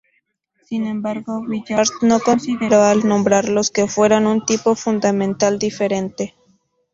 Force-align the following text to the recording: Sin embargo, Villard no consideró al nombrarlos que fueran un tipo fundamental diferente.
Sin 0.63 0.87
embargo, 0.87 1.43
Villard 1.47 1.89
no 2.01 2.19
consideró 2.21 2.81
al 2.85 3.07
nombrarlos 3.07 3.69
que 3.69 3.85
fueran 3.85 4.25
un 4.25 4.43
tipo 4.43 4.73
fundamental 4.73 5.59
diferente. 5.59 6.33